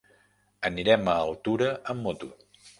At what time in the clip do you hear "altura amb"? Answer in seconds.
1.27-2.05